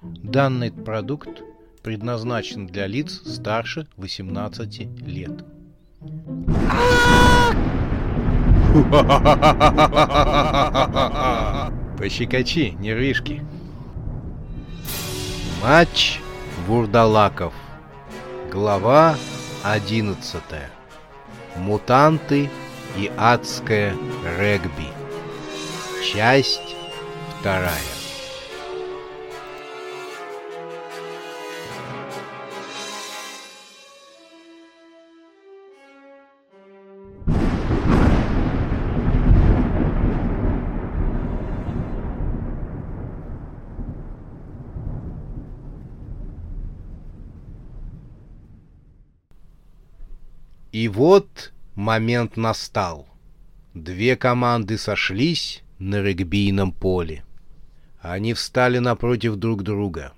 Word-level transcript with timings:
Данный 0.00 0.70
продукт 0.70 1.42
предназначен 1.82 2.68
для 2.68 2.86
лиц 2.86 3.20
старше 3.26 3.88
18 3.96 5.00
лет. 5.00 5.44
Пощекочи, 11.98 12.76
нервишки. 12.78 13.44
Матч 15.62 16.20
Вурдалаков. 16.68 17.52
Глава 18.52 19.16
11. 19.64 20.40
Мутанты 21.56 22.48
и 22.96 23.10
адское 23.16 23.96
регби. 24.38 24.86
Часть 26.04 26.76
вторая. 27.40 27.97
И 50.88 50.90
вот 50.90 51.52
момент 51.74 52.38
настал. 52.38 53.06
Две 53.74 54.16
команды 54.16 54.78
сошлись 54.78 55.62
на 55.78 56.00
регбийном 56.00 56.72
поле. 56.72 57.26
Они 58.00 58.32
встали 58.32 58.78
напротив 58.78 59.36
друг 59.36 59.64
друга. 59.64 60.14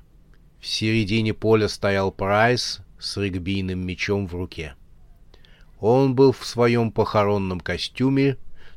В 0.61 0.67
середине 0.69 1.35
поля 1.35 1.67
стоял 1.67 2.13
Прайс 2.13 2.83
с 3.01 3.17
регбийным 3.17 3.85
мечом 3.85 4.29
в 4.29 4.35
руке. 4.37 4.77
Он 5.81 6.15
был 6.15 6.31
в 6.31 6.47
своем 6.47 6.93
похоронном 6.93 7.59
костюме, 7.59 8.37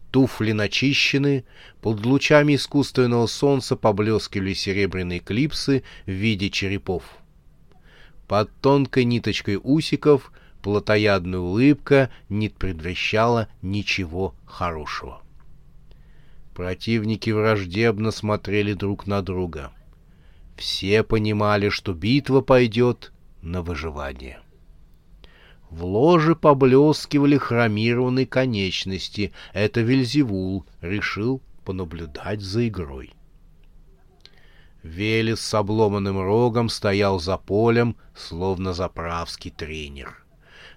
туфли 0.10 0.52
начищены, 0.52 1.46
под 1.80 2.04
лучами 2.08 2.56
искусственного 2.56 3.28
солнца 3.28 3.76
поблескивали 3.76 4.56
серебряные 4.56 5.20
клипсы 5.20 5.84
в 6.08 6.12
виде 6.12 6.50
черепов. 6.50 7.04
Под 8.28 8.50
тонкой 8.62 9.04
ниточкой 9.04 9.60
усиков— 9.62 10.32
плотоядная 10.64 11.40
улыбка 11.40 12.10
не 12.30 12.50
предвещала 12.50 13.50
ничего 13.62 14.34
хорошего. 14.46 15.22
Противники 16.56 17.30
враждебно 17.32 18.12
смотрели 18.12 18.74
друг 18.74 19.06
на 19.06 19.22
друга. 19.22 19.74
Все 20.56 21.04
понимали, 21.04 21.68
что 21.70 21.94
битва 21.94 22.42
пойдет 22.42 23.12
на 23.42 23.62
выживание. 23.62 24.40
В 25.70 25.84
ложе 25.84 26.36
поблескивали 26.36 27.38
хромированные 27.38 28.26
конечности. 28.26 29.34
Это 29.54 29.82
Вельзевул 29.82 30.66
решил 30.82 31.42
понаблюдать 31.66 32.42
за 32.42 32.68
игрой. 32.70 33.12
Велес 34.82 35.42
с 35.42 35.54
обломанным 35.54 36.22
рогом 36.22 36.70
стоял 36.70 37.20
за 37.20 37.38
полем, 37.38 37.98
словно 38.16 38.74
заправский 38.74 39.52
тренер. 39.52 40.23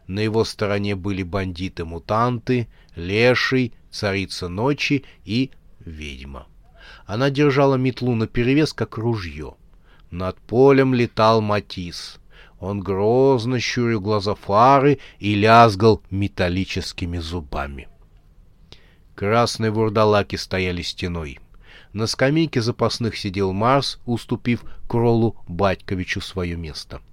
На 0.06 0.20
его 0.20 0.44
стороне 0.44 0.94
были 0.94 1.22
бандиты-мутанты, 1.22 2.68
леший, 2.94 3.72
царица 3.90 4.48
ночи 4.48 5.04
и 5.24 5.50
ведьма. 5.80 6.46
Она 7.06 7.30
держала 7.30 7.74
метлу 7.74 8.14
наперевес, 8.14 8.72
как 8.72 8.98
ружье. 8.98 9.54
Над 10.10 10.38
полем 10.38 10.94
летал 10.94 11.40
Матис. 11.40 12.18
Он 12.60 12.80
грозно 12.80 13.58
щурил 13.58 14.00
глаза 14.00 14.34
фары 14.34 14.98
и 15.18 15.34
лязгал 15.34 16.02
металлическими 16.10 17.18
зубами. 17.18 17.88
Красные 19.14 19.70
вурдалаки 19.70 20.36
стояли 20.36 20.82
стеной. 20.82 21.40
На 21.92 22.06
скамейке 22.06 22.60
запасных 22.60 23.16
сидел 23.16 23.52
Марс, 23.52 23.98
уступив 24.06 24.62
Кролу 24.88 25.36
Батьковичу 25.48 26.20
свое 26.20 26.56
место.— 26.56 27.00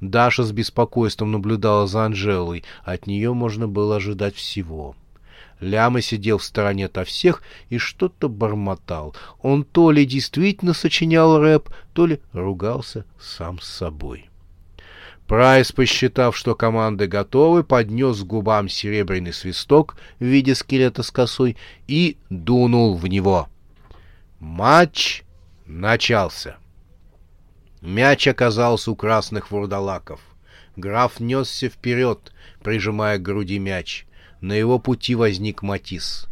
Даша 0.00 0.44
с 0.44 0.52
беспокойством 0.52 1.32
наблюдала 1.32 1.86
за 1.86 2.04
Анжелой. 2.04 2.64
От 2.84 3.06
нее 3.06 3.32
можно 3.32 3.66
было 3.66 3.96
ожидать 3.96 4.34
всего. 4.34 4.94
Ляма 5.60 6.02
сидел 6.02 6.38
в 6.38 6.44
стороне 6.44 6.86
ото 6.86 7.04
всех 7.04 7.42
и 7.70 7.78
что-то 7.78 8.28
бормотал. 8.28 9.14
Он 9.40 9.64
то 9.64 9.90
ли 9.90 10.04
действительно 10.04 10.74
сочинял 10.74 11.38
рэп, 11.40 11.70
то 11.94 12.06
ли 12.06 12.20
ругался 12.32 13.06
сам 13.18 13.58
с 13.60 13.66
собой. 13.66 14.28
Прайс, 15.26 15.72
посчитав, 15.72 16.36
что 16.36 16.54
команды 16.54 17.08
готовы, 17.08 17.64
поднес 17.64 18.20
к 18.20 18.26
губам 18.26 18.68
серебряный 18.68 19.32
свисток 19.32 19.96
в 20.20 20.24
виде 20.24 20.54
скелета 20.54 21.02
с 21.02 21.10
косой 21.10 21.56
и 21.88 22.16
дунул 22.30 22.96
в 22.96 23.06
него. 23.08 23.48
Матч 24.38 25.24
начался. 25.64 26.58
Мяч 27.86 28.26
оказался 28.26 28.90
у 28.90 28.96
красных 28.96 29.52
вурдалаков. 29.52 30.18
Граф 30.74 31.20
несся 31.20 31.68
вперед, 31.68 32.32
прижимая 32.64 33.16
к 33.16 33.22
груди 33.22 33.60
мяч. 33.60 34.06
На 34.40 34.54
его 34.54 34.80
пути 34.80 35.14
возник 35.14 35.62
Матис. 35.62 36.26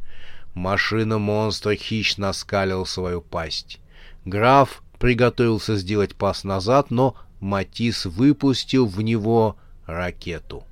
Машина 0.54 1.18
монстра 1.18 1.76
хищно 1.76 2.30
оскалила 2.30 2.84
свою 2.84 3.20
пасть. 3.20 3.78
Граф 4.24 4.82
приготовился 4.98 5.76
сделать 5.76 6.16
пас 6.16 6.42
назад, 6.42 6.90
но 6.90 7.14
Матис 7.38 8.04
выпустил 8.04 8.86
в 8.86 9.00
него 9.00 9.56
ракету. 9.86 10.64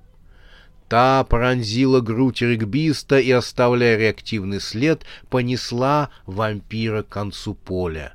Та 0.89 1.23
пронзила 1.23 2.01
грудь 2.01 2.43
регбиста 2.43 3.21
и, 3.21 3.31
оставляя 3.31 3.97
реактивный 3.97 4.61
след, 4.61 5.05
понесла 5.31 6.11
вампира 6.27 7.05
к 7.05 7.09
концу 7.09 7.55
поля. 7.55 8.15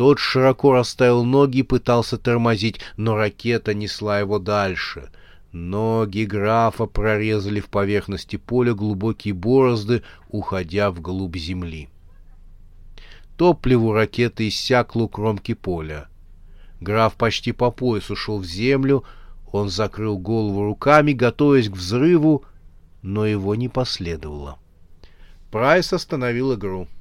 Тот 0.00 0.18
широко 0.18 0.72
расставил 0.72 1.24
ноги 1.24 1.58
и 1.58 1.62
пытался 1.62 2.16
тормозить, 2.16 2.80
но 2.96 3.16
ракета 3.16 3.74
несла 3.74 4.18
его 4.18 4.38
дальше. 4.38 5.10
Ноги 5.52 6.24
графа 6.24 6.86
прорезали 6.86 7.60
в 7.60 7.66
поверхности 7.66 8.36
поля 8.36 8.72
глубокие 8.72 9.34
борозды, 9.34 10.02
уходя 10.30 10.90
вглубь 10.90 11.36
земли. 11.36 11.90
Топливо 13.36 13.92
ракеты 13.92 14.48
иссякло 14.48 15.02
у 15.02 15.08
кромки 15.10 15.52
поля. 15.52 16.08
Граф 16.80 17.16
почти 17.16 17.52
по 17.52 17.70
пояс 17.70 18.08
ушел 18.08 18.38
в 18.38 18.46
землю, 18.46 19.04
он 19.52 19.68
закрыл 19.68 20.16
голову 20.16 20.64
руками, 20.64 21.12
готовясь 21.12 21.68
к 21.68 21.72
взрыву, 21.72 22.46
но 23.02 23.26
его 23.26 23.54
не 23.54 23.68
последовало. 23.68 24.58
Прайс 25.50 25.92
остановил 25.92 26.54
игру.— 26.54 26.88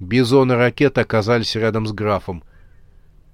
Бизон 0.00 0.50
и 0.50 0.54
ракета 0.54 1.02
оказались 1.02 1.54
рядом 1.54 1.86
с 1.86 1.92
графом. 1.92 2.42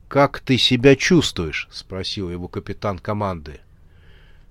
«Как 0.09 0.41
ты 0.41 0.59
себя 0.59 0.97
чувствуешь?»— 0.97 1.69
спросил 1.71 2.29
его 2.29 2.49
капитан 2.49 2.99
команды. 2.99 3.61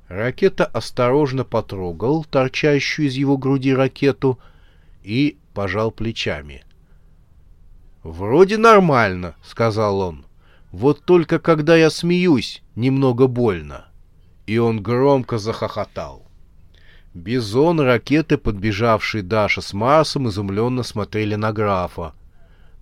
Ракета 0.08 0.66
осторожно 0.66 1.44
потрогал 1.44 2.24
торчащую 2.24 3.08
из 3.08 3.16
его 3.16 3.38
груди 3.38 3.74
ракету 3.74 4.40
и 5.04 5.38
пожал 5.54 5.92
плечами. 5.92 6.64
«Вроде 8.04 8.58
нормально»,— 8.58 9.36
сказал 9.44 10.00
он. 10.00 10.26
«Вот 10.72 11.04
только 11.04 11.40
когда 11.40 11.76
я 11.76 11.90
смеюсь, 11.90 12.62
немного 12.76 13.28
больно». 13.28 13.88
И 14.46 14.58
он 14.58 14.82
громко 14.82 15.38
захохотал. 15.38 16.26
Бизон, 17.16 17.80
ракеты, 17.80 18.38
подбежавшие 18.38 19.24
Даша 19.24 19.62
с 19.62 19.72
Марсом, 19.72 20.28
изумленно 20.28 20.84
смотрели 20.84 21.36
на 21.36 21.54
графа. 21.54 22.14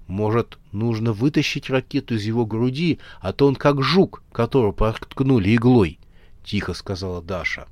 Может, 0.07 0.57
нужно 0.71 1.13
вытащить 1.13 1.69
ракету 1.69 2.15
из 2.15 2.23
его 2.23 2.43
груди, 2.43 2.97
а 3.21 3.31
то 3.31 3.45
он 3.45 3.55
как 3.55 3.83
жук, 3.83 4.23
которого 4.31 4.71
проткнули 4.71 5.55
иглой,— 5.55 5.99
тихо 6.43 6.73
сказала 6.73 7.21
Даша. 7.21 7.67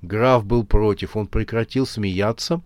Граф 0.00 0.46
был 0.46 0.64
против, 0.64 1.16
он 1.16 1.26
прекратил 1.26 1.86
смеяться. 1.86 2.62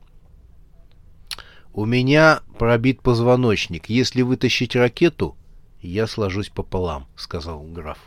«У 1.75 1.85
меня 1.87 2.43
пробит 2.57 3.03
позвоночник. 3.03 3.89
Если 3.89 4.23
вытащить 4.23 4.77
ракету, 4.77 5.37
я 5.81 6.07
сложусь 6.07 6.51
пополам»,— 6.51 7.09
сказал 7.17 7.63
граф. 7.63 7.99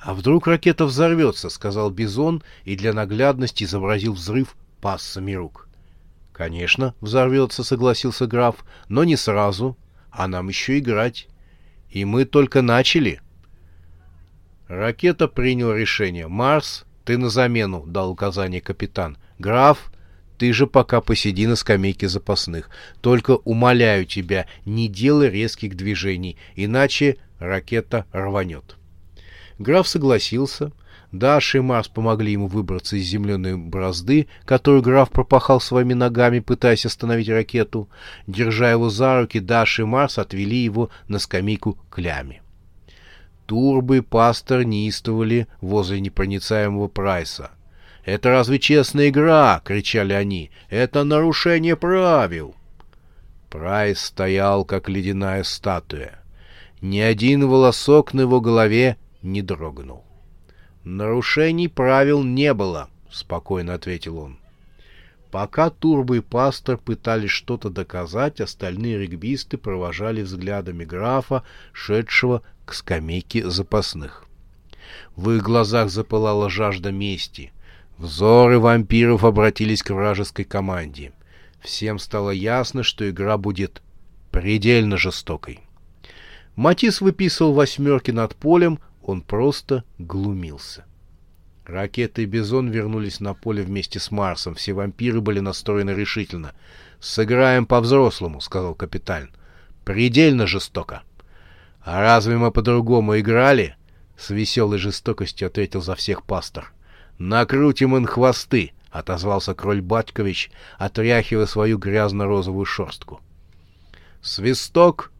«А 0.00 0.14
вдруг 0.14 0.46
ракета 0.46 0.86
взорвется?»— 0.86 1.48
сказал 1.50 1.90
Бизон 1.90 2.42
и 2.64 2.74
для 2.74 2.94
наглядности 2.94 3.64
изобразил 3.64 4.14
взрыв 4.14 4.56
пассами 4.80 5.32
рук. 5.32 5.68
«Конечно, 6.32 6.94
взорвется»,— 7.02 7.62
согласился 7.64 8.26
граф,— 8.26 8.64
«но 8.88 9.04
не 9.04 9.16
сразу, 9.16 9.76
а 10.10 10.26
нам 10.26 10.48
еще 10.48 10.78
играть. 10.78 11.28
И 11.90 12.06
мы 12.06 12.24
только 12.24 12.62
начали». 12.62 13.20
Ракета 14.68 15.28
принял 15.28 15.74
решение. 15.74 16.28
«Марс, 16.28 16.86
ты 17.04 17.18
на 17.18 17.28
замену»,— 17.28 17.84
дал 17.86 18.10
указание 18.10 18.62
капитан. 18.62 19.18
«Граф, 19.38 19.92
ты 20.38 20.54
же 20.54 20.66
пока 20.66 21.02
посиди 21.02 21.46
на 21.46 21.56
скамейке 21.56 22.08
запасных. 22.08 22.70
Только 23.02 23.32
умоляю 23.32 24.06
тебя, 24.06 24.46
не 24.64 24.88
делай 24.88 25.28
резких 25.28 25.76
движений, 25.76 26.38
иначе 26.54 27.18
ракета 27.38 28.06
рванет. 28.12 28.76
Граф 29.60 29.86
согласился. 29.86 30.72
Даша 31.12 31.58
и 31.58 31.60
Марс 31.60 31.86
помогли 31.86 32.32
ему 32.32 32.46
выбраться 32.46 32.96
из 32.96 33.04
земляной 33.04 33.58
бразды, 33.58 34.26
которую 34.46 34.82
граф 34.82 35.10
пропахал 35.10 35.60
своими 35.60 35.92
ногами, 35.92 36.38
пытаясь 36.38 36.86
остановить 36.86 37.28
ракету. 37.28 37.88
Держа 38.26 38.70
его 38.70 38.88
за 38.88 39.20
руки, 39.20 39.38
Даша 39.38 39.82
и 39.82 39.84
Марс 39.84 40.18
отвели 40.18 40.56
его 40.56 40.88
на 41.08 41.18
скамейку 41.18 41.76
клями. 41.90 42.40
Турбы 43.44 43.98
и 43.98 44.00
пастор 44.00 44.64
неистовали 44.64 45.46
возле 45.60 46.00
непроницаемого 46.00 46.88
Прайса. 46.88 47.50
«Это 48.06 48.30
разве 48.30 48.58
честная 48.58 49.10
игра?»— 49.10 49.60
кричали 49.64 50.14
они. 50.14 50.50
«Это 50.70 51.04
нарушение 51.04 51.76
правил!» 51.76 52.54
Прайс 53.50 54.00
стоял, 54.00 54.64
как 54.64 54.88
ледяная 54.88 55.42
статуя. 55.42 56.22
Ни 56.80 57.00
один 57.00 57.46
волосок 57.46 58.14
на 58.14 58.22
его 58.22 58.40
голове 58.40 58.96
не 59.22 59.42
дрогнул. 59.42 60.04
«Нарушений 60.84 61.68
правил 61.68 62.22
не 62.22 62.54
было»,— 62.54 62.88
спокойно 63.10 63.74
ответил 63.74 64.18
он. 64.18 64.38
Пока 65.30 65.70
Турбо 65.70 66.16
и 66.16 66.20
Пастор 66.20 66.76
пытались 66.76 67.30
что-то 67.30 67.70
доказать, 67.70 68.40
остальные 68.40 68.98
регбисты 68.98 69.58
провожали 69.58 70.22
взглядами 70.22 70.84
графа, 70.84 71.44
шедшего 71.72 72.42
к 72.64 72.74
скамейке 72.74 73.48
запасных. 73.48 74.24
В 75.14 75.30
их 75.30 75.42
глазах 75.42 75.90
запылала 75.90 76.50
жажда 76.50 76.90
мести. 76.90 77.52
Взоры 77.96 78.58
вампиров 78.58 79.24
обратились 79.24 79.82
к 79.82 79.90
вражеской 79.90 80.44
команде. 80.44 81.12
Всем 81.60 81.98
стало 81.98 82.30
ясно, 82.30 82.82
что 82.82 83.08
игра 83.08 83.36
будет 83.36 83.82
предельно 84.32 84.96
жестокой. 84.96 85.60
Матис 86.56 87.00
выписывал 87.00 87.52
восьмерки 87.52 88.10
над 88.10 88.34
полем, 88.34 88.80
он 89.02 89.22
просто 89.22 89.84
глумился. 89.98 90.84
Ракеты 91.64 92.22
и 92.22 92.26
Бизон 92.26 92.68
вернулись 92.68 93.20
на 93.20 93.34
поле 93.34 93.62
вместе 93.62 94.00
с 94.00 94.10
Марсом. 94.10 94.54
Все 94.54 94.72
вампиры 94.72 95.20
были 95.20 95.40
настроены 95.40 95.90
решительно. 95.90 96.52
«Сыграем 97.00 97.66
по-взрослому»,— 97.66 98.40
сказал 98.42 98.74
капитан. 98.74 99.30
«Предельно 99.84 100.46
жестоко». 100.46 101.02
«А 101.82 102.00
разве 102.00 102.36
мы 102.36 102.50
по-другому 102.50 103.18
играли?»— 103.18 103.76
с 104.18 104.30
веселой 104.30 104.78
жестокостью 104.78 105.46
ответил 105.46 105.80
за 105.80 105.94
всех 105.94 106.24
пастор. 106.24 106.72
«Накрутим 107.18 107.96
им 107.96 108.06
хвосты»,— 108.06 108.72
отозвался 108.90 109.54
Кроль 109.54 109.80
Батькович, 109.80 110.50
отряхивая 110.76 111.46
свою 111.46 111.78
грязно-розовую 111.78 112.66
шерстку. 112.66 113.20
Свисток 114.20 115.12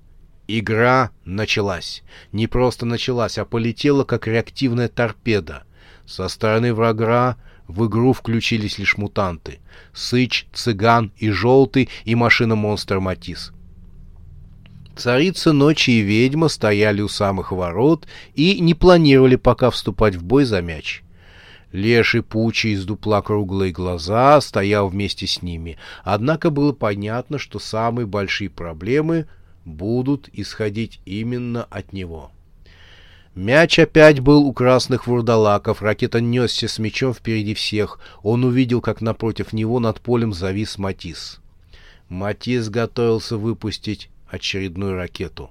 Игра 0.59 1.13
началась. 1.25 2.03
Не 2.33 2.49
просто 2.49 2.85
началась, 2.85 3.39
а 3.39 3.45
полетела, 3.45 4.03
как 4.03 4.27
реактивная 4.27 4.89
торпеда. 4.89 5.63
Со 6.07 6.27
стороны 6.27 6.75
врага 6.75 7.37
в 7.69 7.87
игру 7.87 8.13
включились 8.13 8.77
лишь 8.77 8.97
мутанты. 8.97 9.61
Сыч, 9.93 10.49
Цыган 10.53 11.13
и 11.19 11.31
Желтый, 11.31 11.89
и 12.05 12.17
машина-монстр 12.17 12.99
Матис. 12.99 13.53
Царица 14.97 15.53
Ночи 15.53 15.91
и 15.91 16.01
Ведьма 16.01 16.49
стояли 16.49 17.01
у 17.01 17.09
самых 17.09 17.53
ворот 17.53 18.09
и 18.35 18.61
не 18.61 18.75
планировали 18.75 19.37
пока 19.37 19.71
вступать 19.71 20.17
в 20.17 20.25
бой 20.25 20.45
за 20.45 20.63
мяч. 20.63 21.05
Леший 21.71 22.25
Пучи 22.25 22.73
из 22.73 22.85
дупла 22.85 23.23
круглые 23.23 23.71
глаза 23.71 24.41
стоял 24.41 24.89
вместе 24.89 25.29
с 25.29 25.43
ними, 25.43 25.79
однако 26.03 26.51
было 26.51 26.73
понятно, 26.73 27.39
что 27.39 27.61
самые 27.61 28.07
большие 28.07 28.51
проблемы 28.51 29.29
будут 29.65 30.29
исходить 30.33 31.01
именно 31.05 31.65
от 31.65 31.93
него. 31.93 32.31
Мяч 33.35 33.79
опять 33.79 34.21
был 34.21 34.45
у 34.45 34.53
красных 34.53 35.07
вурдалаков, 35.07 35.83
ракета 35.83 36.21
несся 36.21 36.67
с 36.67 36.79
мячом 36.79 37.15
впереди 37.15 37.55
всех. 37.55 38.01
Он 38.23 38.45
увидел, 38.45 38.81
как 38.81 39.01
напротив 39.01 39.53
него 39.53 39.79
над 39.79 40.01
полем 40.01 40.33
завис 40.33 40.79
Матис. 40.79 41.41
Матис 42.09 42.69
готовился 42.69 43.37
выпустить 43.37 44.11
очередную 44.29 44.97
ракету. 44.97 45.51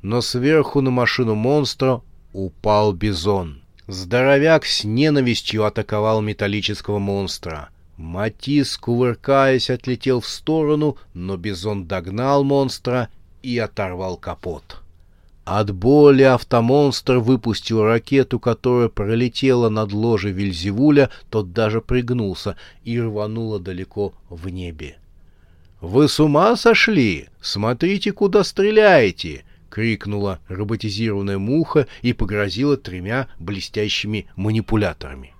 Но 0.00 0.20
сверху 0.22 0.80
на 0.80 0.90
машину 0.90 1.34
монстра 1.34 2.00
упал 2.32 2.92
бизон. 2.92 3.60
Здоровяк 3.86 4.64
с 4.64 4.84
ненавистью 4.84 5.64
атаковал 5.64 6.22
металлического 6.22 6.98
монстра. 6.98 7.68
Матис, 7.98 8.78
кувыркаясь, 8.78 9.68
отлетел 9.68 10.20
в 10.20 10.28
сторону, 10.28 10.96
но 11.12 11.36
бизон 11.36 11.86
догнал 11.86 12.42
монстра 12.42 13.10
и 13.42 13.58
оторвал 13.58 14.16
капот. 14.16 14.82
От 15.44 15.74
боли 15.74 16.22
автомонстр 16.22 17.18
выпустил 17.18 17.82
ракету, 17.82 18.38
которая 18.38 18.88
пролетела 18.88 19.68
над 19.68 19.92
ложей 19.92 20.30
Вильзевуля, 20.30 21.10
тот 21.30 21.52
даже 21.52 21.80
пригнулся 21.80 22.56
и 22.84 23.00
рванула 23.00 23.58
далеко 23.58 24.14
в 24.30 24.48
небе. 24.48 24.98
«Вы 25.80 26.08
с 26.08 26.20
ума 26.20 26.54
сошли? 26.54 27.28
Смотрите, 27.40 28.12
куда 28.12 28.44
стреляете!»— 28.44 29.44
крикнула 29.70 30.38
роботизированная 30.46 31.38
муха 31.38 31.88
и 32.02 32.12
погрозила 32.12 32.76
тремя 32.76 33.26
блестящими 33.40 34.26
манипуляторами. 34.36 35.34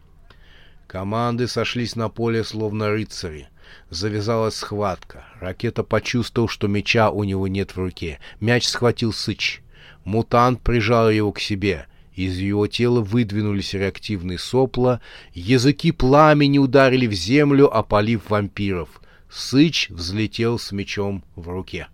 Команды 0.88 1.46
сошлись 1.46 1.94
на 1.94 2.08
поле 2.08 2.43
словно 2.43 2.90
рыцари. 2.90 3.48
Завязалась 3.90 4.56
схватка. 4.56 5.24
Ракета 5.40 5.82
почувствовал, 5.82 6.48
что 6.48 6.69
мяча 6.69 7.10
у 7.10 7.24
него 7.24 7.48
нет 7.48 7.72
в 7.72 7.78
руке. 7.78 8.19
Мяч 8.40 8.66
схватил 8.66 9.12
Сыч. 9.12 9.62
Мутант 10.04 10.60
прижал 10.60 11.10
его 11.10 11.32
к 11.32 11.40
себе. 11.40 11.86
Из 12.14 12.36
его 12.36 12.66
тела 12.66 13.00
выдвинулись 13.00 13.74
реактивные 13.74 14.38
сопла. 14.38 15.00
Языки 15.32 15.92
пламени 15.92 16.58
ударили 16.58 17.06
в 17.06 17.12
землю, 17.12 17.74
опалив 17.74 18.28
вампиров. 18.28 19.00
Сыч 19.30 19.88
взлетел 19.88 20.58
с 20.58 20.72
мечом 20.72 21.24
в 21.36 21.48
руке. 21.48 21.88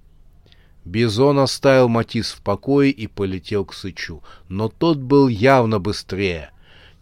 Бизон 0.85 1.39
оставил 1.39 1.89
Матис 1.89 2.33
в 2.33 2.41
покое 2.41 2.91
и 2.91 3.07
полетел 3.07 3.65
к 3.65 3.75
Сычу, 3.75 4.23
но 4.49 4.69
тот 4.69 4.99
был 4.99 5.29
явно 5.29 5.79
быстрее. 5.79 6.51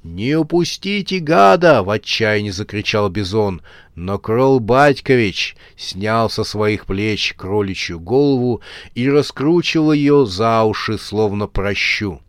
«Не 0.07 0.37
упустите 0.37 1.19
гада!»— 1.19 1.83
в 1.85 1.91
отчаянии 1.91 2.51
закричал 2.51 3.09
Бизон. 3.09 3.61
Но 3.97 4.21
Крол 4.21 4.61
Батькович 4.61 5.57
снял 5.77 6.31
со 6.31 6.45
своих 6.45 6.87
плеч 6.87 7.35
кроличью 7.37 7.99
голову 7.99 8.61
и 8.95 9.11
раскручивал 9.11 9.93
ее 9.93 10.25
за 10.25 10.63
уши, 10.63 10.97
словно 10.97 11.49
прощу. 11.49 12.21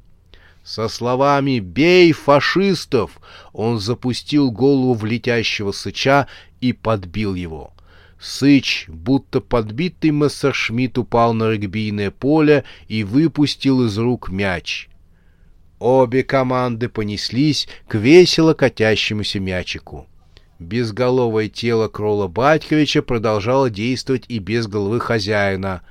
Со 0.64 0.88
словами 0.90 1.60
«Бей 1.60 2.14
фашистов!» 2.14 3.20
он 3.54 3.80
запустил 3.80 4.50
голову 4.50 4.96
в 4.96 5.06
летящего 5.06 5.72
сыча 5.72 6.28
и 6.60 6.74
подбил 6.74 7.36
его. 7.36 7.74
Сыч, 8.20 8.86
будто 8.88 9.40
подбитый 9.40 10.10
Мессершмитт, 10.10 10.98
упал 10.98 11.36
на 11.36 11.52
регбийное 11.52 12.10
поле 12.10 12.64
и 12.88 13.04
выпустил 13.04 13.86
из 13.86 14.00
рук 14.00 14.30
мяч. 14.30 14.90
Обе 15.80 16.24
команды 16.24 16.90
понеслись 16.90 17.68
к 17.88 17.96
весело 17.96 18.54
катящемуся 18.54 19.40
мячику. 19.40 20.08
Безголовое 20.58 21.50
тело 21.50 21.88
Крола 21.88 22.28
Батьковича 22.28 23.04
продолжало 23.04 23.70
действовать 23.70 24.26
и 24.28 24.40
без 24.40 24.66
головы 24.66 25.00
хозяина. 25.00 25.84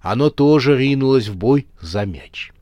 Оно 0.00 0.30
тоже 0.30 0.78
ринулось 0.78 1.28
в 1.28 1.36
бой 1.36 1.66
за 1.82 2.06
мяч. 2.06 2.52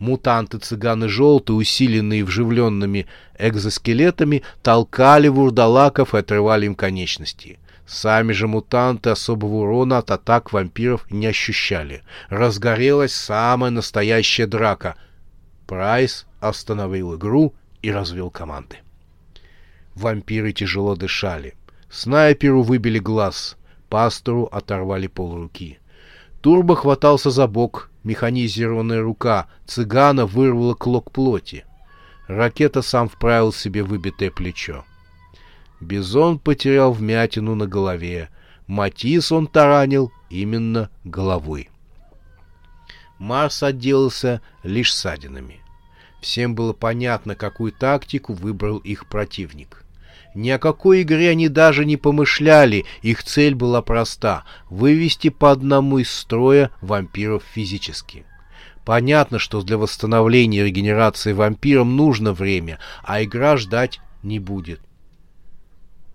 Мутанты-цыганы 0.00 1.08
желтые, 1.08 1.56
усиленные 1.56 2.24
вживленными 2.24 3.06
экзоскелетами, 3.38 4.42
толкали 4.60 5.28
вурдалаков 5.28 6.14
и 6.14 6.18
отрывали 6.18 6.66
им 6.66 6.74
конечности. 6.74 7.60
Сами 7.86 8.32
же 8.32 8.48
мутанты 8.48 9.10
особого 9.10 9.62
урона 9.62 9.98
от 9.98 10.10
атак 10.10 10.52
вампиров 10.52 11.08
не 11.10 11.28
ощущали. 11.28 12.02
Разгорелась 12.28 13.14
самая 13.14 13.70
настоящая 13.70 14.48
драка— 14.48 14.96
Прайс 15.66 16.26
остановил 16.40 17.16
игру 17.16 17.54
и 17.82 17.90
развел 17.90 18.30
команды. 18.30 18.78
Вампиры 19.94 20.52
тяжело 20.52 20.96
дышали. 20.96 21.54
Снайперу 21.90 22.62
выбили 22.62 22.98
глаз, 22.98 23.56
пастору 23.88 24.44
оторвали 24.50 25.06
полруки. 25.06 25.78
Турбо 26.40 26.76
хватался 26.76 27.30
за 27.30 27.46
бок, 27.46 27.90
механизированная 28.02 29.00
рука 29.00 29.46
цыгана 29.66 30.26
вырвала 30.26 30.74
клок 30.74 31.10
плоти. 31.12 31.64
Ракета 32.26 32.82
сам 32.82 33.08
вправил 33.08 33.52
себе 33.52 33.82
выбитое 33.82 34.30
плечо. 34.30 34.84
Бизон 35.80 36.38
потерял 36.38 36.92
вмятину 36.92 37.54
на 37.54 37.66
голове. 37.66 38.30
Матис 38.66 39.30
он 39.30 39.46
таранил 39.46 40.12
именно 40.30 40.90
головой. 41.04 41.70
Марс 43.18 43.62
отделался 43.62 44.40
лишь 44.62 44.94
ссадинами. 44.94 45.60
Всем 46.20 46.54
было 46.54 46.72
понятно, 46.72 47.34
какую 47.34 47.72
тактику 47.72 48.32
выбрал 48.32 48.78
их 48.78 49.06
противник. 49.06 49.84
Ни 50.34 50.50
о 50.50 50.58
какой 50.58 51.02
игре 51.02 51.30
они 51.30 51.48
даже 51.48 51.84
не 51.84 51.96
помышляли, 51.96 52.86
их 53.02 53.22
цель 53.22 53.54
была 53.54 53.82
проста— 53.82 54.44
вывести 54.70 55.28
по 55.28 55.52
одному 55.52 55.98
из 55.98 56.10
строя 56.10 56.70
вампиров 56.80 57.44
физически. 57.44 58.24
Понятно, 58.84 59.38
что 59.38 59.62
для 59.62 59.78
восстановления 59.78 60.60
и 60.60 60.64
регенерации 60.64 61.32
вампирам 61.32 61.96
нужно 61.96 62.32
время, 62.32 62.78
а 63.02 63.22
игра 63.22 63.56
ждать 63.56 64.00
не 64.22 64.38
будет. 64.40 64.80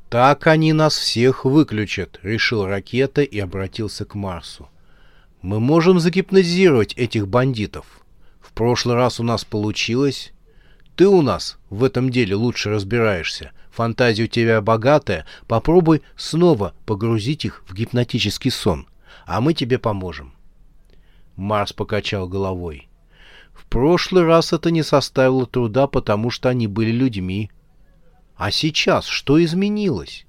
«Так 0.10 0.48
они 0.48 0.74
нас 0.74 0.98
всех 0.98 1.46
выключат»,— 1.46 2.20
решил 2.24 2.66
ракета 2.66 3.22
и 3.22 3.40
обратился 3.40 4.06
к 4.06 4.16
Марсу. 4.16 4.68
«Мы 5.42 5.60
можем 5.60 6.00
загипнозировать 6.00 6.94
этих 6.96 7.28
бандитов. 7.28 7.86
В 8.42 8.52
прошлый 8.54 8.96
раз 8.96 9.20
у 9.20 9.24
нас 9.24 9.46
получилось. 9.46 10.34
Ты 10.96 11.08
у 11.08 11.22
нас 11.22 11.58
в 11.70 11.84
этом 11.84 12.10
деле 12.10 12.36
лучше 12.36 12.70
разбираешься. 12.70 13.52
Фантазия 13.72 14.24
у 14.24 14.28
тебя 14.28 14.62
богатая. 14.62 15.26
Попробуй 15.48 16.02
снова 16.18 16.74
погрузить 16.86 17.46
их 17.46 17.64
в 17.68 17.74
гипнотический 17.74 18.52
сон, 18.52 18.88
а 19.26 19.40
мы 19.40 19.54
тебе 19.54 19.80
поможем». 19.80 20.34
Марс 21.38 21.72
покачал 21.72 22.28
головой. 22.28 22.90
В 23.54 23.66
прошлый 23.66 24.24
раз 24.24 24.52
это 24.52 24.72
не 24.72 24.84
составило 24.84 25.46
труда, 25.46 25.88
потому 25.88 26.32
что 26.32 26.50
они 26.50 26.68
были 26.68 26.92
людьми. 26.92 27.50
А 28.36 28.52
сейчас 28.52 29.06
что 29.06 29.42
изменилось? 29.44 30.26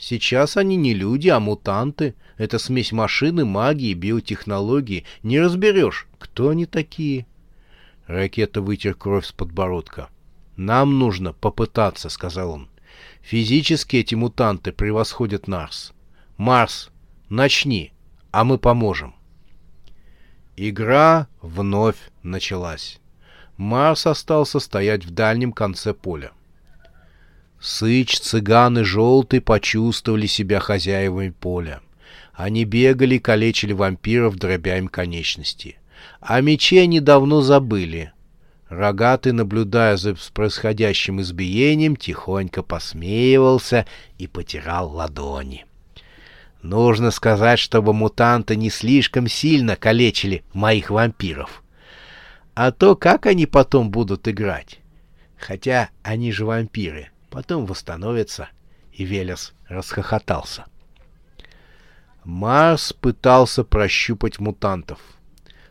Сейчас 0.00 0.56
они 0.56 0.76
не 0.76 0.94
люди, 0.94 1.28
а 1.28 1.38
мутанты. 1.40 2.14
Это 2.38 2.58
смесь 2.58 2.90
машины, 2.90 3.44
магии, 3.44 3.92
биотехнологии. 3.92 5.04
Не 5.22 5.38
разберешь, 5.40 6.08
кто 6.18 6.48
они 6.48 6.64
такие. 6.64 7.26
Ракета 8.06 8.62
вытер 8.62 8.94
кровь 8.94 9.26
с 9.26 9.32
подбородка. 9.32 10.08
«Нам 10.56 10.98
нужно 10.98 11.34
попытаться»,— 11.34 12.08
сказал 12.10 12.50
он. 12.50 12.70
«Физически 13.20 13.96
эти 13.96 14.14
мутанты 14.14 14.72
превосходят 14.72 15.48
Марс. 15.48 15.92
Марс, 16.38 16.90
начни, 17.28 17.92
а 18.30 18.44
мы 18.44 18.56
поможем». 18.56 19.14
Игра 20.56 21.28
вновь 21.42 21.98
началась. 22.22 23.00
Марс 23.58 24.06
остался 24.06 24.60
стоять 24.60 25.04
в 25.04 25.10
дальнем 25.10 25.52
конце 25.52 25.92
поля. 25.92 26.32
Сыч, 27.60 28.20
цыган 28.20 28.78
и 28.78 28.82
желтый 28.84 29.42
почувствовали 29.42 30.26
себя 30.26 30.60
хозяевами 30.60 31.28
поля. 31.28 31.80
Они 32.32 32.64
бегали 32.64 33.16
и 33.16 33.18
калечили 33.18 33.74
вампиров, 33.74 34.36
дробя 34.36 34.78
им 34.78 34.88
конечности. 34.88 35.76
О 36.20 36.40
мече 36.40 36.80
они 36.80 37.00
давно 37.00 37.42
забыли. 37.42 38.12
Рогатый, 38.70 39.32
наблюдая 39.32 39.96
за 39.96 40.16
происходящим 40.32 41.20
избиением, 41.20 41.96
тихонько 41.96 42.62
посмеивался 42.62 43.84
и 44.16 44.26
потирал 44.26 44.90
ладони. 44.94 45.66
Нужно 46.62 47.10
сказать, 47.10 47.58
чтобы 47.58 47.92
мутанты 47.92 48.56
не 48.56 48.70
слишком 48.70 49.28
сильно 49.28 49.76
калечили 49.76 50.44
моих 50.54 50.90
вампиров. 50.90 51.62
А 52.54 52.70
то 52.70 52.96
как 52.96 53.26
они 53.26 53.46
потом 53.46 53.90
будут 53.90 54.28
играть? 54.28 54.78
Хотя 55.36 55.90
они 56.02 56.32
же 56.32 56.44
вампиры, 56.44 57.10
потом 57.30 57.66
восстановятся. 57.66 58.48
И 58.92 59.04
Велес 59.04 59.54
расхохотался. 59.68 60.64
Марс 62.24 62.92
пытался 62.92 63.64
прощупать 63.64 64.38
мутантов. 64.38 64.98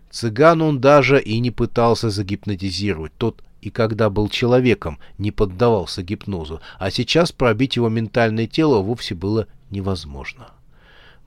Цыган 0.10 0.62
он 0.62 0.80
даже 0.82 1.22
и 1.22 1.40
не 1.40 1.52
пытался 1.52 2.10
загипнотизировать. 2.10 3.12
Тот 3.18 3.44
и 3.62 3.70
когда 3.70 4.10
был 4.10 4.30
человеком, 4.30 5.00
не 5.18 5.32
поддавался 5.32 6.02
гипнозу, 6.02 6.62
а 6.80 6.90
сейчас 6.90 7.32
пробить 7.32 7.76
его 7.76 7.90
ментальное 7.90 8.48
тело 8.48 8.82
вовсе 8.82 9.16
было 9.16 9.48
невозможно.— 9.70 10.52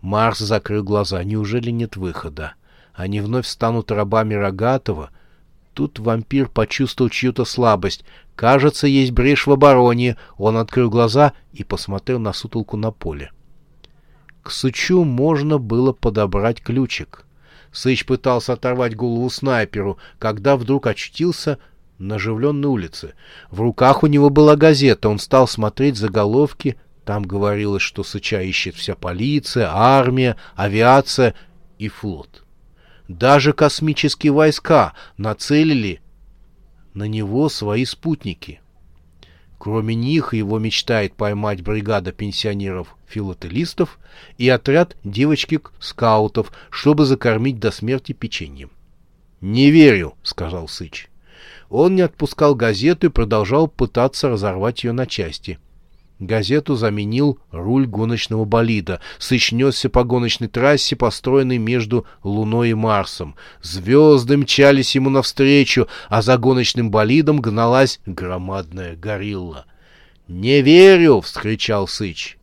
Марс 0.03 0.41
закрыл 0.41 0.83
глаза. 0.83 1.23
Неужели 1.23 1.71
нет 1.71 1.97
выхода? 1.97 2.55
Они 2.93 3.21
вновь 3.21 3.47
станут 3.47 3.93
рабами 3.93 4.35
Рогатого? 4.35 5.11
Тут 5.75 5.99
вампир 5.99 6.49
почувствовал 6.49 7.09
чью-то 7.09 7.45
слабость. 7.45 8.05
Кажется, 8.37 8.87
есть 8.87 9.13
брешь 9.13 9.47
в 9.47 9.53
обороне. 9.53 10.17
Он 10.37 10.57
открыл 10.57 10.91
глаза 10.91 11.33
и 11.53 11.65
посмотрел 11.65 12.19
на 12.19 12.33
сутолку 12.33 12.77
на 12.77 12.91
поле. 12.91 13.31
К 14.43 14.51
Сычу 14.51 15.05
можно 15.05 15.59
было 15.59 15.93
подобрать 15.93 16.61
ключик. 16.61 17.25
Сыч 17.73 18.05
пытался 18.05 18.53
оторвать 18.53 18.95
голову 18.95 19.31
снайперу, 19.31 19.99
когда 20.19 20.57
вдруг 20.57 20.87
очутился 20.87 21.59
на 21.99 22.17
оживленной 22.17 22.69
улице. 22.69 23.15
В 23.51 23.61
руках 23.61 24.03
у 24.03 24.07
него 24.09 24.29
была 24.29 24.57
газета. 24.57 25.09
Он 25.09 25.19
стал 25.19 25.49
смотреть 25.49 25.97
заголовки 25.97 26.77
там 27.05 27.25
говорилось, 27.25 27.83
что 27.83 28.05
Сыча 28.05 28.43
ищет 28.43 28.77
вся 28.77 28.95
полиция, 28.95 29.69
армия, 29.73 30.37
авиация 30.55 31.35
и 31.79 31.89
флот. 31.89 32.42
Даже 33.13 33.53
космические 33.53 34.33
войска 34.33 34.95
нацелили 35.19 36.01
на 36.95 37.05
него 37.05 37.51
свои 37.51 37.85
спутники. 37.85 38.63
Кроме 39.59 39.95
них 39.95 40.33
его 40.33 40.59
мечтает 40.59 41.13
поймать 41.15 41.61
бригада 41.61 42.13
пенсионеров-филателистов 42.13 43.99
и 44.39 44.49
отряд 44.49 44.97
девочек-скаутов, 45.05 46.53
чтобы 46.71 47.05
закормить 47.05 47.59
до 47.59 47.71
смерти 47.71 48.13
печеньем. 48.13 48.71
«Не 49.43 49.71
верю»,— 49.71 50.15
сказал 50.23 50.67
Сыч. 50.67 51.11
Он 51.69 51.95
не 51.95 52.01
отпускал 52.01 52.55
газету 52.55 53.09
и 53.09 53.11
продолжал 53.11 53.69
пытаться 53.69 54.31
разорвать 54.31 54.85
ее 54.85 54.93
на 54.93 55.07
части— 55.07 55.59
Газету 56.23 56.77
заменил 56.77 57.41
руль 57.51 57.85
гоночного 57.85 58.45
болида. 58.45 59.01
Сыч 59.19 59.51
несся 59.51 59.91
по 59.91 60.05
гоночной 60.05 60.47
трассе, 60.47 60.95
построенной 60.95 61.59
между 61.59 62.07
Луной 62.23 62.71
и 62.71 62.75
Марсом. 62.75 63.35
Звезды 63.61 64.37
мчались 64.37 64.95
ему 64.95 65.11
навстречу, 65.11 65.89
а 66.09 66.23
за 66.23 66.39
гоночным 66.39 66.93
болидом 66.93 67.41
гналась 67.41 67.99
громадная 68.07 68.95
горилла. 68.95 69.67
«Не 70.29 70.63
верю!»— 70.63 71.21
вскричал 71.23 71.89
Сыч. 71.89 72.39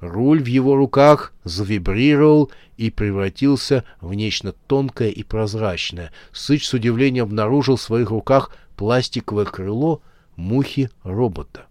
Руль 0.00 0.42
в 0.42 0.46
его 0.46 0.74
руках 0.74 1.32
завибрировал 1.44 2.50
и 2.78 2.90
превратился 2.90 3.84
в 4.00 4.12
нечто 4.12 4.56
тонкое 4.66 5.10
и 5.10 5.22
прозрачное. 5.22 6.10
Сыч 6.32 6.66
с 6.66 6.74
удивлением 6.74 7.26
обнаружил 7.26 7.76
в 7.76 7.82
своих 7.82 8.10
руках 8.10 8.50
пластиковое 8.74 9.44
крыло 9.44 10.02
мухи-робота 10.34 11.69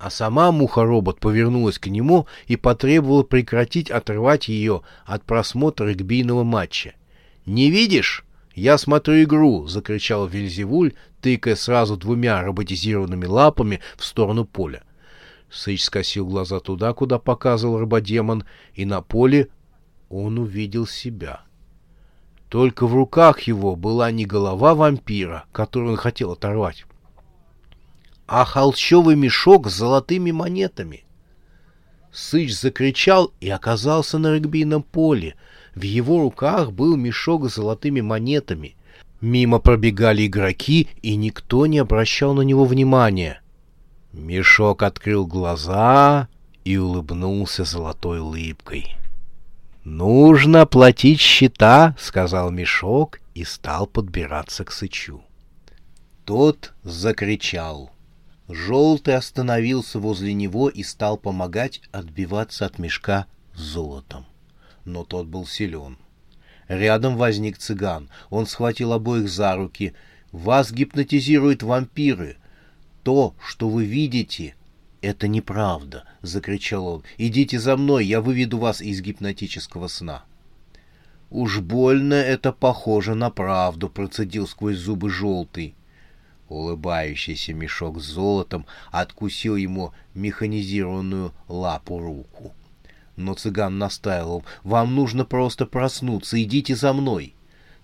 а 0.00 0.08
сама 0.08 0.50
муха-робот 0.50 1.20
повернулась 1.20 1.78
к 1.78 1.86
нему 1.88 2.26
и 2.46 2.56
потребовала 2.56 3.22
прекратить 3.22 3.90
отрывать 3.90 4.48
ее 4.48 4.80
от 5.04 5.24
просмотра 5.24 5.88
регбийного 5.88 6.42
матча. 6.42 6.94
«Не 7.44 7.70
видишь? 7.70 8.24
Я 8.54 8.78
смотрю 8.78 9.22
игру!»— 9.24 9.66
закричал 9.68 10.26
Вельзевуль, 10.26 10.94
тыкая 11.20 11.54
сразу 11.54 11.98
двумя 11.98 12.42
роботизированными 12.42 13.26
лапами 13.26 13.80
в 13.98 14.04
сторону 14.06 14.46
поля. 14.46 14.84
Сыч 15.50 15.84
скосил 15.84 16.26
глаза 16.26 16.60
туда, 16.60 16.94
куда 16.94 17.18
показывал 17.18 17.78
рободемон, 17.78 18.44
и 18.72 18.86
на 18.86 19.02
поле 19.02 19.48
он 20.08 20.38
увидел 20.38 20.86
себя. 20.86 21.42
Только 22.48 22.86
в 22.86 22.94
руках 22.94 23.40
его 23.42 23.76
была 23.76 24.10
не 24.10 24.24
голова 24.24 24.74
вампира, 24.74 25.44
которую 25.52 25.92
он 25.92 25.96
хотел 25.98 26.32
оторвать, 26.32 26.86
а 28.30 28.44
холщовый 28.44 29.16
мешок 29.16 29.68
с 29.68 29.74
золотыми 29.74 30.30
монетами. 30.30 31.02
Сыч 32.12 32.56
закричал 32.56 33.32
и 33.40 33.50
оказался 33.50 34.18
на 34.18 34.36
регбийном 34.36 34.84
поле. 34.84 35.34
В 35.74 35.82
его 35.82 36.20
руках 36.20 36.70
был 36.70 36.96
мешок 36.96 37.50
с 37.50 37.56
золотыми 37.56 38.00
монетами. 38.00 38.76
Мимо 39.20 39.58
пробегали 39.58 40.26
игроки, 40.26 40.88
и 41.02 41.16
никто 41.16 41.66
не 41.66 41.78
обращал 41.78 42.34
на 42.34 42.42
него 42.42 42.64
внимания. 42.64 43.42
Мешок 44.12 44.84
открыл 44.84 45.26
глаза 45.26 46.28
и 46.64 46.76
улыбнулся 46.76 47.64
золотой 47.64 48.20
улыбкой. 48.20 48.96
«Нужно 49.82 50.66
платить 50.66 51.18
счета»,— 51.18 51.96
сказал 51.98 52.52
мешок 52.52 53.18
и 53.34 53.42
стал 53.42 53.88
подбираться 53.88 54.64
к 54.64 54.70
Сычу. 54.70 55.20
Тот 56.24 56.74
закричал— 56.84 57.90
Желтый 58.52 59.14
остановился 59.14 60.00
возле 60.00 60.32
него 60.32 60.68
и 60.68 60.82
стал 60.82 61.16
помогать 61.16 61.82
отбиваться 61.92 62.66
от 62.66 62.80
мешка 62.80 63.26
с 63.54 63.60
золотом. 63.60 64.26
Но 64.84 65.04
тот 65.04 65.28
был 65.28 65.46
силен. 65.46 65.98
Рядом 66.66 67.16
возник 67.16 67.58
цыган. 67.58 68.10
Он 68.28 68.46
схватил 68.46 68.92
обоих 68.92 69.28
за 69.28 69.54
руки. 69.54 69.94
«Вас 70.32 70.72
гипнотизируют 70.72 71.62
вампиры. 71.62 72.38
То, 73.04 73.34
что 73.44 73.68
вы 73.68 73.84
видите, 73.84 74.56
это 75.00 75.28
неправда!»— 75.28 76.04
закричал 76.22 76.86
он. 76.86 77.04
«Идите 77.18 77.60
за 77.60 77.76
мной, 77.76 78.04
я 78.04 78.20
выведу 78.20 78.58
вас 78.58 78.80
из 78.80 79.00
гипнотического 79.00 79.86
сна». 79.86 80.24
«Уж 81.30 81.60
больно 81.60 82.14
это 82.14 82.52
похоже 82.52 83.14
на 83.14 83.30
правду»,— 83.30 83.88
процедил 83.90 84.48
сквозь 84.48 84.78
зубы 84.78 85.08
желтый. 85.10 85.76
Улыбающийся 86.50 87.54
мешок 87.54 88.00
с 88.00 88.06
золотом 88.06 88.66
откусил 88.90 89.54
ему 89.54 89.94
механизированную 90.14 91.32
лапу 91.46 92.00
руку. 92.00 92.52
Но 93.14 93.34
цыган 93.34 93.78
настаивал, 93.78 94.44
«Вам 94.64 94.96
нужно 94.96 95.24
просто 95.24 95.64
проснуться, 95.64 96.42
идите 96.42 96.74
за 96.74 96.92
мной». 96.92 97.34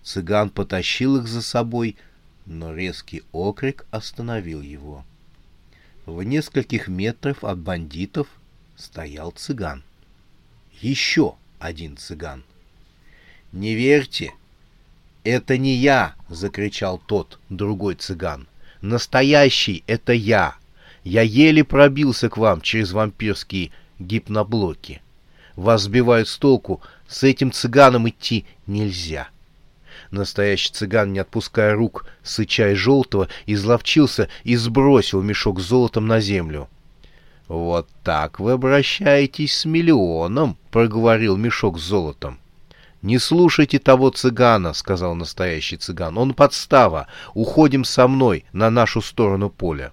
Цыган 0.02 0.50
потащил 0.50 1.16
их 1.16 1.28
за 1.28 1.42
собой, 1.42 1.96
но 2.44 2.74
резкий 2.74 3.22
окрик 3.30 3.86
остановил 3.92 4.60
его. 4.60 5.04
В 6.04 6.24
нескольких 6.24 6.88
метрах 6.88 7.44
от 7.44 7.58
бандитов 7.58 8.26
стоял 8.76 9.30
цыган. 9.30 9.84
Еще 10.80 11.36
один 11.60 11.96
цыган. 11.96 12.42
«Не 13.52 13.76
верьте! 13.76 14.32
Это 15.22 15.56
не 15.56 15.76
я!»— 15.76 16.16
закричал 16.28 16.98
тот, 16.98 17.38
другой 17.48 17.94
цыган. 17.94 18.48
«Настоящий— 18.80 19.82
это 19.86 20.12
я! 20.12 20.54
Я 21.04 21.22
еле 21.22 21.64
пробился 21.64 22.28
к 22.28 22.36
вам 22.36 22.60
через 22.60 22.92
вампирские 22.92 23.70
гипноблоки. 23.98 25.00
Вас 25.54 25.82
сбивают 25.82 26.28
с 26.28 26.36
толку, 26.36 26.82
с 27.08 27.22
этим 27.22 27.52
цыганом 27.52 28.08
идти 28.08 28.44
нельзя!» 28.66 29.28
Настоящий 30.10 30.72
цыган, 30.72 31.12
не 31.12 31.18
отпуская 31.18 31.74
рук, 31.74 32.06
сыча 32.22 32.72
и 32.72 32.74
желтого, 32.74 33.28
изловчился 33.46 34.28
и 34.44 34.56
сбросил 34.56 35.22
мешок 35.22 35.60
с 35.60 35.64
золотом 35.64 36.06
на 36.06 36.20
землю.— 36.20 36.68
Вот 37.48 37.88
так 38.02 38.40
вы 38.40 38.52
обращаетесь 38.52 39.56
с 39.56 39.64
миллионом,— 39.64 40.56
проговорил 40.70 41.36
мешок 41.36 41.78
с 41.78 41.82
золотом.— 41.82 42.38
Не 43.06 43.20
слушайте 43.20 43.78
того 43.78 44.10
цыгана,— 44.10 44.72
сказал 44.74 45.14
настоящий 45.14 45.76
цыган.— 45.76 46.18
Он 46.18 46.34
подстава. 46.34 47.06
Уходим 47.34 47.84
со 47.84 48.08
мной 48.08 48.44
на 48.52 48.68
нашу 48.68 49.00
сторону 49.00 49.48
поля. 49.48 49.92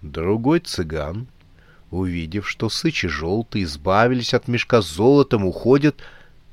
Другой 0.00 0.60
цыган, 0.60 1.26
увидев, 1.90 2.48
что 2.48 2.68
сычи 2.68 3.08
желтые 3.08 3.64
избавились 3.64 4.34
от 4.34 4.46
мешка 4.46 4.82
с 4.82 4.86
золотом, 4.86 5.44
уходят, 5.44 5.96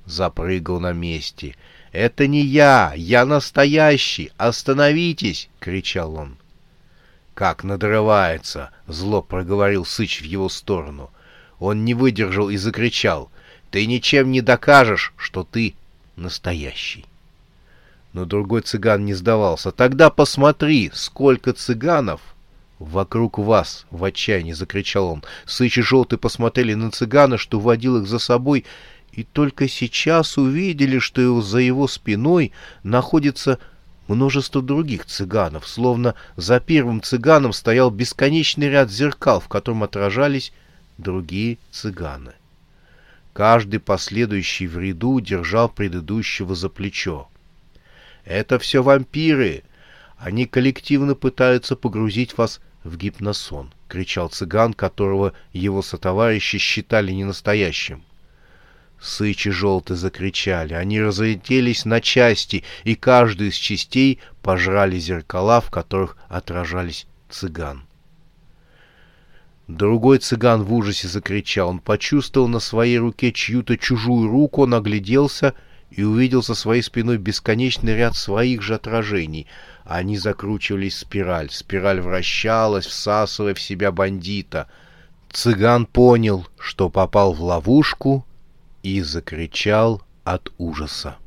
запрыгал 0.06 0.80
на 0.80 0.92
месте— 0.92 1.56
«Это 1.92 2.28
не 2.28 2.42
я! 2.42 2.94
Я 2.96 3.26
настоящий! 3.26 4.32
Остановитесь!»— 4.38 5.50
кричал 5.60 6.16
он. 6.16 6.38
«Как 7.34 7.64
надрывается!»— 7.64 8.72
зло 8.88 9.22
проговорил 9.22 9.86
Сыч 9.86 10.22
в 10.22 10.26
его 10.26 10.50
сторону. 10.50 11.12
Он 11.60 11.86
не 11.86 11.94
выдержал 11.94 12.50
и 12.50 12.58
закричал. 12.58 13.32
«Ты 13.72 13.86
ничем 13.86 14.32
не 14.32 14.42
докажешь, 14.42 15.14
что 15.18 15.44
ты 15.44 15.76
настоящий!» 16.16 17.06
Но 18.14 18.26
другой 18.26 18.62
цыган 18.62 19.06
не 19.06 19.14
сдавался. 19.14 19.72
«Тогда 19.72 20.10
посмотри, 20.10 20.92
сколько 20.94 21.54
цыганов!» 21.54 22.22
«Вокруг 22.80 23.40
вас!»— 23.40 23.86
в 23.92 24.04
отчаянии 24.04 24.54
закричал 24.54 25.08
он. 25.08 25.24
Сыч 25.46 25.80
и 25.80 25.82
Желтый 25.82 26.20
посмотрели 26.20 26.76
на 26.76 26.92
цыгана, 26.92 27.38
что 27.38 27.60
водил 27.60 27.98
их 27.98 28.08
за 28.08 28.20
собой, 28.20 28.66
и 29.12 29.24
только 29.24 29.68
сейчас 29.68 30.38
увидели, 30.38 31.00
что 31.00 31.42
за 31.42 31.58
его 31.58 31.88
спиной 31.88 32.52
находится 32.84 33.58
множество 34.08 34.62
других 34.62 35.06
цыганов, 35.06 35.68
словно 35.68 36.14
за 36.36 36.60
первым 36.60 37.02
цыганом 37.02 37.52
стоял 37.52 37.90
бесконечный 37.90 38.70
ряд 38.70 38.92
зеркал, 38.92 39.40
в 39.40 39.48
котором 39.48 39.84
отражались 39.84 40.54
другие 41.00 41.58
цыганы. 41.72 42.34
Каждый 43.38 43.80
последующий 43.80 44.66
в 44.66 44.80
ряду 44.80 45.20
держал 45.20 45.70
предыдущего 45.70 46.56
за 46.56 46.70
плечо. 46.70 47.30
«Это 48.26 48.58
все 48.58 48.82
вампиры! 48.82 49.62
Они 50.18 50.48
коллективно 50.48 51.14
пытаются 51.14 51.76
погрузить 51.76 52.36
вас 52.36 52.60
в 52.84 52.98
гипносон!»— 52.98 53.72
кричал 53.90 54.30
цыган, 54.30 54.74
которого 54.74 55.34
его 55.54 55.84
сотоварищи 55.84 56.58
считали 56.58 57.12
ненастоящим. 57.12 58.02
Сычи 59.00 59.52
желты 59.52 59.94
закричали. 59.94 60.74
Они 60.74 61.00
разлетелись 61.00 61.86
на 61.86 62.02
части, 62.02 62.64
и 62.86 62.96
каждую 62.96 63.52
из 63.52 63.56
частей 63.56 64.20
пожрали 64.42 64.98
зеркала, 64.98 65.62
в 65.62 65.70
которых 65.70 66.18
отражались 66.28 67.06
цыган. 67.30 67.87
Другой 69.68 70.20
цыган 70.20 70.64
в 70.64 70.74
ужасе 70.74 71.08
закричал. 71.08 71.70
Он 71.70 71.80
почувствовал 71.80 72.48
на 72.48 72.60
своей 72.60 72.98
руке 72.98 73.32
чью-то 73.32 73.78
чужую 73.78 74.30
руку, 74.30 74.64
он 74.64 74.74
огляделся 74.74 75.54
и 75.90 76.04
увидел 76.04 76.42
со 76.42 76.56
своей 76.56 76.82
спиной 76.82 77.18
бесконечный 77.18 77.96
ряд 77.96 78.16
своих 78.16 78.62
же 78.62 78.76
отражений. 78.76 79.48
Они 79.84 80.18
закручивались 80.18 80.96
в 80.96 81.00
спираль. 81.00 81.50
Спираль 81.50 82.02
вращалась, 82.02 82.86
всасывая 82.86 83.54
в 83.54 83.62
себя 83.62 83.92
бандита. 83.92 84.70
Цыган 85.32 85.86
понял, 85.86 86.48
что 86.58 86.90
попал 86.90 87.34
в 87.34 87.42
ловушку— 87.42 88.26
и 88.88 89.02
закричал 89.02 90.02
от 90.24 90.54
ужаса. 90.58 91.18